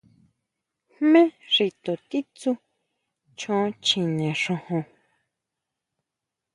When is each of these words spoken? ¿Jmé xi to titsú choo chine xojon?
¿Jmé 0.95 1.23
xi 1.53 1.67
to 1.83 1.93
titsú 2.09 2.51
choo 3.39 3.65
chine 3.85 4.29
xojon? 4.43 4.83